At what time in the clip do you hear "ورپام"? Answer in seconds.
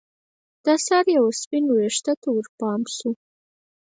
2.35-2.81